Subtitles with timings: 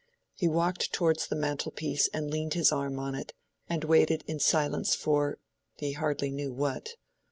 [0.33, 3.33] He walked towards the mantel piece and leaned his arm on it,
[3.69, 6.95] and waited in silence for—he hardly knew what.